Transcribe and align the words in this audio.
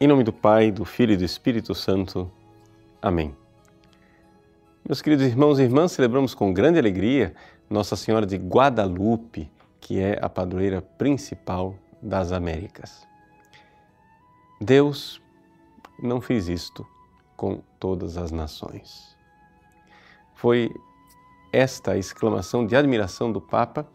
Em 0.00 0.08
nome 0.08 0.24
do 0.24 0.32
Pai, 0.32 0.72
do 0.72 0.84
Filho 0.84 1.12
e 1.12 1.16
do 1.16 1.24
Espírito 1.24 1.72
Santo. 1.72 2.28
Amém. 3.00 3.32
Meus 4.84 5.00
queridos 5.00 5.24
irmãos 5.24 5.60
e 5.60 5.62
irmãs, 5.62 5.92
celebramos 5.92 6.34
com 6.34 6.52
grande 6.52 6.80
alegria 6.80 7.32
Nossa 7.70 7.94
Senhora 7.94 8.26
de 8.26 8.36
Guadalupe, 8.36 9.48
que 9.80 10.00
é 10.00 10.18
a 10.20 10.28
padroeira 10.28 10.82
principal 10.82 11.76
das 12.02 12.32
Américas. 12.32 13.06
Deus 14.60 15.22
não 16.02 16.20
fez 16.20 16.48
isto 16.48 16.84
com 17.36 17.62
todas 17.78 18.16
as 18.16 18.32
nações. 18.32 19.16
Foi 20.34 20.74
esta 21.52 21.96
exclamação 21.96 22.66
de 22.66 22.74
admiração 22.74 23.30
do 23.30 23.40
Papa 23.40 23.86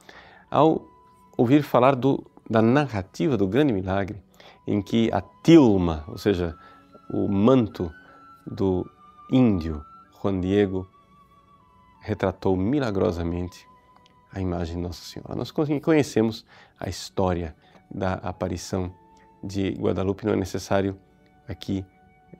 ao 0.49 0.87
ouvir 1.35 1.61
falar 1.61 1.93
do, 1.93 2.25
da 2.49 2.61
narrativa 2.61 3.35
do 3.35 3.45
grande 3.45 3.73
milagre 3.73 4.23
em 4.67 4.81
que 4.81 5.11
a 5.11 5.21
tilma, 5.43 6.03
ou 6.07 6.17
seja, 6.17 6.55
o 7.09 7.27
manto 7.27 7.91
do 8.45 8.89
índio 9.31 9.83
Juan 10.21 10.39
Diego, 10.39 10.87
retratou 12.01 12.55
milagrosamente 12.55 13.67
a 14.31 14.39
imagem 14.39 14.75
de 14.75 14.81
Nossa 14.81 15.03
Senhora. 15.03 15.35
Nós 15.35 15.51
conhecemos 15.51 16.45
a 16.79 16.89
história 16.89 17.55
da 17.89 18.13
aparição 18.13 18.93
de 19.43 19.71
Guadalupe, 19.71 20.25
não 20.25 20.33
é 20.33 20.35
necessário 20.35 20.99
aqui 21.47 21.85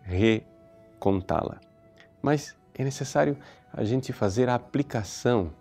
recontá-la. 0.03 1.59
Mas 2.21 2.55
é 2.73 2.83
necessário 2.83 3.37
a 3.73 3.83
gente 3.83 4.13
fazer 4.13 4.49
a 4.49 4.55
aplicação 4.55 5.51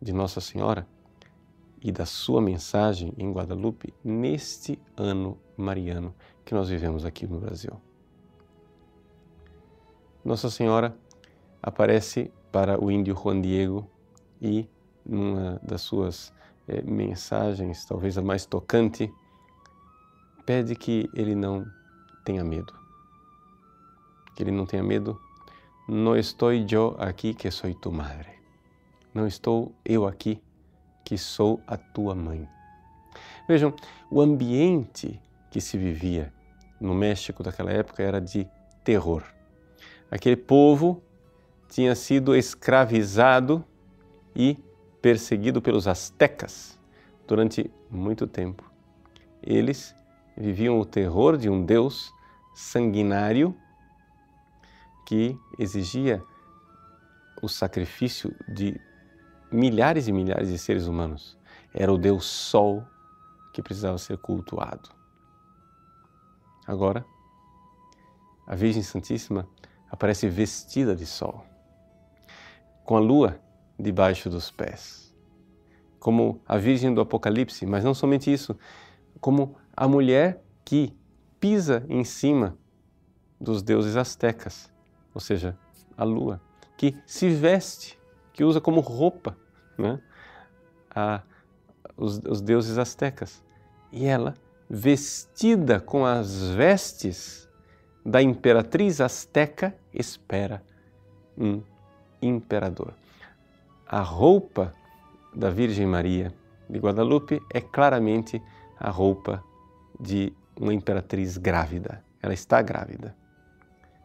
de 0.00 0.12
Nossa 0.12 0.40
Senhora 0.40 0.86
e 1.82 1.92
da 1.92 2.06
sua 2.06 2.40
mensagem 2.40 3.12
em 3.16 3.32
Guadalupe 3.32 3.94
neste 4.02 4.78
ano 4.96 5.38
mariano 5.56 6.14
que 6.44 6.54
nós 6.54 6.68
vivemos 6.68 7.04
aqui 7.04 7.26
no 7.26 7.38
Brasil. 7.38 7.72
Nossa 10.24 10.48
Senhora 10.48 10.96
aparece 11.62 12.32
para 12.50 12.82
o 12.82 12.90
índio 12.90 13.14
Juan 13.14 13.40
Diego 13.40 13.88
e, 14.40 14.68
numa 15.04 15.60
das 15.62 15.82
suas 15.82 16.32
eh, 16.66 16.82
mensagens, 16.82 17.84
talvez 17.84 18.16
a 18.16 18.22
mais 18.22 18.46
tocante, 18.46 19.12
pede 20.46 20.74
que 20.74 21.10
ele 21.14 21.34
não 21.34 21.66
tenha 22.24 22.44
medo. 22.44 22.72
Que 24.34 24.42
ele 24.42 24.50
não 24.50 24.66
tenha 24.66 24.82
medo. 24.82 25.20
Não 25.86 26.16
estou 26.16 26.52
eu 26.52 26.96
aqui 26.98 27.34
que 27.34 27.50
sou 27.50 27.72
tu 27.74 27.92
madre. 27.92 28.32
Não 29.12 29.26
estou 29.26 29.74
eu 29.84 30.06
aqui 30.06 30.42
que 31.04 31.18
sou 31.18 31.60
a 31.66 31.76
tua 31.76 32.14
mãe. 32.14 32.48
Vejam, 33.46 33.74
o 34.10 34.20
ambiente 34.20 35.20
que 35.54 35.60
se 35.60 35.78
vivia 35.78 36.32
no 36.80 36.92
México 36.92 37.40
daquela 37.40 37.70
época 37.70 38.02
era 38.02 38.20
de 38.20 38.44
terror. 38.82 39.22
Aquele 40.10 40.34
povo 40.34 41.00
tinha 41.68 41.94
sido 41.94 42.34
escravizado 42.34 43.64
e 44.34 44.58
perseguido 45.00 45.62
pelos 45.62 45.86
astecas 45.86 46.76
durante 47.24 47.70
muito 47.88 48.26
tempo. 48.26 48.68
Eles 49.40 49.94
viviam 50.36 50.80
o 50.80 50.84
terror 50.84 51.36
de 51.36 51.48
um 51.48 51.64
Deus 51.64 52.12
sanguinário 52.52 53.56
que 55.06 55.38
exigia 55.56 56.20
o 57.40 57.48
sacrifício 57.48 58.34
de 58.48 58.80
milhares 59.52 60.08
e 60.08 60.12
milhares 60.12 60.48
de 60.48 60.58
seres 60.58 60.88
humanos. 60.88 61.38
Era 61.72 61.92
o 61.92 61.96
Deus 61.96 62.24
Sol 62.24 62.84
que 63.52 63.62
precisava 63.62 63.98
ser 63.98 64.18
cultuado. 64.18 64.93
Agora, 66.66 67.04
a 68.46 68.54
Virgem 68.54 68.82
Santíssima 68.82 69.48
aparece 69.90 70.28
vestida 70.28 70.94
de 70.94 71.06
sol, 71.06 71.44
com 72.84 72.96
a 72.96 73.00
lua 73.00 73.40
debaixo 73.78 74.28
dos 74.28 74.50
pés, 74.50 75.14
como 75.98 76.40
a 76.46 76.56
Virgem 76.56 76.92
do 76.92 77.00
Apocalipse, 77.00 77.64
mas 77.66 77.84
não 77.84 77.94
somente 77.94 78.32
isso, 78.32 78.58
como 79.20 79.56
a 79.76 79.88
mulher 79.88 80.42
que 80.64 80.96
pisa 81.40 81.84
em 81.88 82.04
cima 82.04 82.56
dos 83.40 83.62
deuses 83.62 83.96
astecas, 83.96 84.72
ou 85.14 85.20
seja, 85.20 85.56
a 85.96 86.04
lua, 86.04 86.40
que 86.76 86.96
se 87.06 87.28
veste, 87.28 87.98
que 88.32 88.42
usa 88.42 88.60
como 88.60 88.80
roupa 88.80 89.36
né? 89.78 90.00
a, 90.90 91.22
os, 91.96 92.18
os 92.18 92.40
deuses 92.40 92.78
astecas. 92.78 93.42
E 93.92 94.06
ela, 94.06 94.34
vestida 94.68 95.80
com 95.80 96.04
as 96.04 96.50
vestes 96.50 97.48
da 98.04 98.22
imperatriz 98.22 99.00
asteca, 99.00 99.74
espera 99.92 100.62
um 101.36 101.62
imperador. 102.20 102.94
A 103.86 104.00
roupa 104.00 104.72
da 105.34 105.50
Virgem 105.50 105.86
Maria 105.86 106.32
de 106.68 106.78
Guadalupe 106.78 107.40
é 107.52 107.60
claramente 107.60 108.40
a 108.78 108.90
roupa 108.90 109.42
de 110.00 110.32
uma 110.58 110.72
imperatriz 110.72 111.36
grávida. 111.36 112.02
Ela 112.22 112.34
está 112.34 112.62
grávida. 112.62 113.14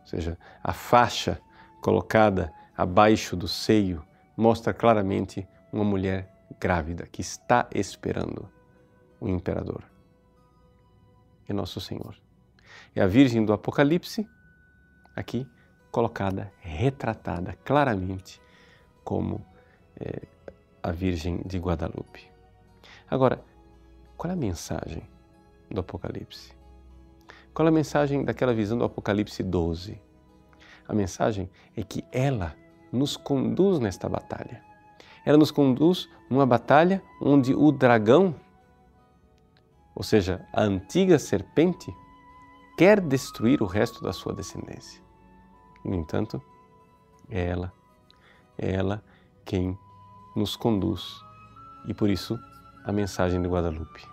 Ou 0.01 0.07
seja, 0.07 0.37
a 0.63 0.73
faixa 0.73 1.39
colocada 1.81 2.51
abaixo 2.75 3.35
do 3.35 3.47
seio 3.47 4.03
mostra 4.35 4.73
claramente 4.73 5.47
uma 5.71 5.83
mulher 5.83 6.29
grávida 6.59 7.05
que 7.05 7.21
está 7.21 7.67
esperando 7.73 8.49
o 9.19 9.27
imperador. 9.27 9.83
É 11.49 11.53
nosso 11.53 11.81
Senhor. 11.81 12.15
É 12.95 13.01
a 13.01 13.07
Virgem 13.07 13.43
do 13.43 13.51
Apocalipse, 13.51 14.27
aqui 15.15 15.47
colocada, 15.91 16.51
retratada 16.59 17.57
claramente 17.65 18.39
como 19.03 19.43
é, 19.99 20.21
a 20.83 20.91
Virgem 20.91 21.41
de 21.45 21.57
Guadalupe. 21.57 22.29
Agora, 23.09 23.43
qual 24.15 24.29
é 24.29 24.33
a 24.33 24.37
mensagem 24.37 25.01
do 25.69 25.81
Apocalipse? 25.81 26.53
Qual 27.53 27.67
é 27.67 27.69
a 27.69 27.73
mensagem 27.73 28.23
daquela 28.23 28.53
visão 28.53 28.77
do 28.77 28.85
Apocalipse 28.85 29.41
12? 29.41 29.99
A 30.87 30.93
mensagem 30.93 31.49
é 31.75 31.83
que 31.83 32.05
ela 32.11 32.55
nos 32.91 33.17
conduz 33.17 33.79
nesta 33.79 34.07
batalha 34.07 34.69
ela 35.25 35.37
nos 35.37 35.51
conduz 35.51 36.09
numa 36.29 36.45
batalha 36.45 37.01
onde 37.21 37.53
o 37.53 37.71
dragão, 37.71 38.33
ou 39.99 40.03
seja, 40.03 40.47
a 40.53 40.61
antiga 40.61 41.19
serpente, 41.19 41.93
quer 42.77 43.01
destruir 43.01 43.61
o 43.61 43.65
resto 43.65 44.01
da 44.01 44.13
sua 44.13 44.33
descendência. 44.33 45.01
No 45.83 45.93
entanto, 45.93 46.41
é 47.29 47.47
ela, 47.47 47.73
é 48.57 48.71
ela 48.75 49.03
quem 49.43 49.77
nos 50.33 50.55
conduz 50.55 51.19
e 51.85 51.93
por 51.93 52.09
isso 52.09 52.39
a 52.85 52.93
mensagem 52.93 53.41
de 53.41 53.49
Guadalupe. 53.49 54.07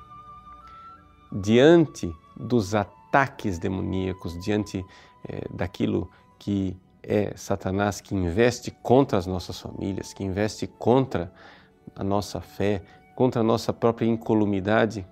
Diante 1.30 2.12
dos 2.36 2.74
ataques 2.74 3.56
demoníacos, 3.56 4.36
diante 4.40 4.84
é, 5.24 5.46
daquilo 5.54 6.10
que 6.36 6.76
é 7.00 7.32
Satanás 7.36 8.00
que 8.00 8.12
investe 8.12 8.72
contra 8.82 9.16
as 9.18 9.26
nossas 9.26 9.60
famílias, 9.60 10.12
que 10.12 10.24
investe 10.24 10.66
contra 10.66 11.32
a 11.94 12.02
nossa 12.02 12.40
fé, 12.40 12.82
contra 13.14 13.40
a 13.40 13.44
nossa 13.44 13.72
própria 13.72 14.06
incolumidade. 14.06 15.06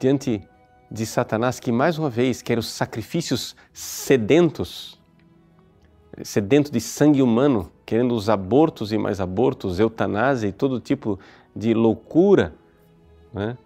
Diante 0.00 0.46
de 0.90 1.06
Satanás 1.06 1.60
que 1.60 1.72
mais 1.72 1.98
uma 1.98 2.08
vez 2.08 2.40
quer 2.40 2.58
os 2.58 2.68
sacrifícios 2.68 3.54
sedentos, 3.72 5.00
sedento 6.22 6.70
de 6.70 6.80
sangue 6.80 7.22
humano, 7.22 7.70
querendo 7.84 8.14
os 8.14 8.28
abortos 8.28 8.92
e 8.92 8.98
mais 8.98 9.20
abortos, 9.20 9.78
eutanásia 9.78 10.48
e 10.48 10.52
todo 10.52 10.80
tipo 10.80 11.18
de 11.54 11.74
loucura 11.74 12.54
né? 13.32 13.56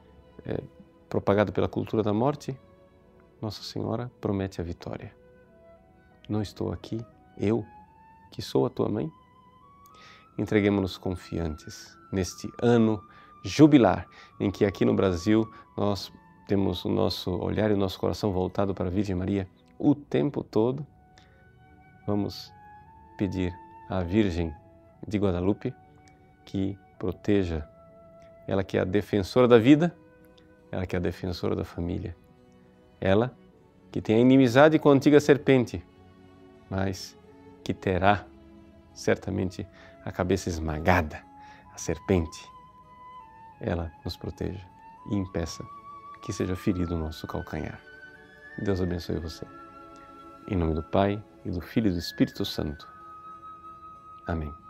é, 0.46 0.60
propagado 1.08 1.52
pela 1.52 1.68
cultura 1.68 2.02
da 2.02 2.12
morte, 2.12 2.58
Nossa 3.40 3.62
Senhora 3.62 4.10
promete 4.20 4.60
a 4.60 4.64
vitória 4.64 5.22
não 6.28 6.40
estou 6.40 6.72
aqui, 6.72 6.98
eu, 7.36 7.64
que 8.30 8.40
sou 8.40 8.64
a 8.66 8.70
tua 8.70 8.88
mãe? 8.88 9.10
Entreguemos-nos 10.38 10.96
confiantes 10.96 11.96
neste 12.10 12.50
ano 12.62 13.02
jubilar 13.44 14.06
em 14.40 14.50
que 14.50 14.64
aqui 14.64 14.84
no 14.84 14.94
Brasil 14.94 15.50
nós 15.76 16.12
temos 16.52 16.84
o 16.84 16.90
nosso 16.90 17.30
olhar 17.30 17.70
e 17.70 17.72
o 17.72 17.78
nosso 17.78 17.98
coração 17.98 18.30
voltado 18.30 18.74
para 18.74 18.88
a 18.88 18.90
Virgem 18.90 19.16
Maria 19.16 19.48
o 19.78 19.94
tempo 19.94 20.44
todo. 20.44 20.86
Vamos 22.06 22.52
pedir 23.16 23.54
à 23.88 24.02
Virgem 24.02 24.54
de 25.08 25.16
Guadalupe 25.16 25.74
que 26.44 26.78
proteja, 26.98 27.66
ela 28.46 28.62
que 28.62 28.76
é 28.76 28.82
a 28.82 28.84
defensora 28.84 29.48
da 29.48 29.56
vida, 29.56 29.96
ela 30.70 30.84
que 30.84 30.94
é 30.94 30.98
a 30.98 31.00
defensora 31.00 31.56
da 31.56 31.64
família, 31.64 32.14
ela 33.00 33.34
que 33.90 34.02
tem 34.02 34.16
a 34.16 34.20
inimizade 34.20 34.78
com 34.78 34.90
a 34.90 34.92
antiga 34.92 35.20
serpente, 35.20 35.82
mas 36.68 37.16
que 37.64 37.72
terá 37.72 38.26
certamente 38.92 39.66
a 40.04 40.12
cabeça 40.12 40.50
esmagada, 40.50 41.24
a 41.72 41.78
serpente. 41.78 42.46
Ela 43.58 43.90
nos 44.04 44.18
proteja 44.18 44.60
e 45.10 45.16
impeça 45.16 45.64
que 46.22 46.32
seja 46.32 46.56
ferido 46.56 46.94
o 46.94 46.98
nosso 46.98 47.26
calcanhar. 47.26 47.80
Deus 48.58 48.80
abençoe 48.80 49.18
você. 49.18 49.46
Em 50.48 50.56
nome 50.56 50.74
do 50.74 50.82
Pai, 50.82 51.22
e 51.44 51.50
do 51.50 51.60
Filho 51.60 51.88
e 51.88 51.92
do 51.92 51.98
Espírito 51.98 52.44
Santo. 52.44 52.88
Amém. 54.26 54.61